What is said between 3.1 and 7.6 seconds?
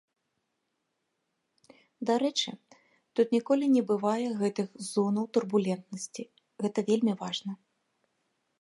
тут ніколі не бывае гэтых зонаў турбулентнасці, гэта вельмі важна.